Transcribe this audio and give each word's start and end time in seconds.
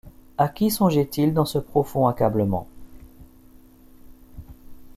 À 0.39 0.47
qui 0.47 0.71
songeait-il 0.71 1.31
dans 1.31 1.45
ce 1.45 1.59
profond 1.59 2.07
accablement? 2.07 2.67